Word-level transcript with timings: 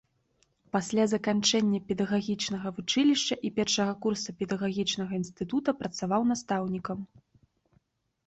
Пасля 0.75 1.03
заканчэння 1.09 1.79
педагагічнага 1.89 2.67
вучылішча 2.77 3.35
і 3.49 3.51
першага 3.59 3.93
курса 4.05 4.35
педагагічнага 4.41 5.13
інстытута 5.21 5.69
працаваў 5.83 6.21
настаўнікам. 6.31 6.99